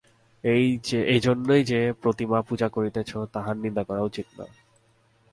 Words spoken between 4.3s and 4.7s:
নয়।